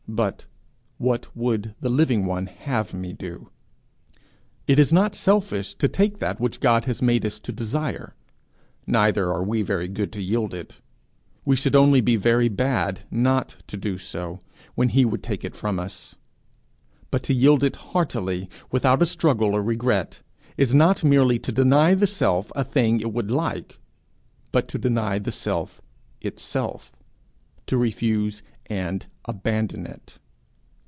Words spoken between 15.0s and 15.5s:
would take